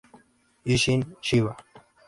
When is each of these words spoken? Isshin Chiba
Isshin 0.73 1.05
Chiba 1.21 1.55